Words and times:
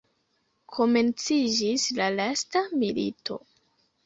Komenciĝis 0.77 1.85
la 2.01 2.09
lasta 2.17 2.65
milito. 2.81 3.41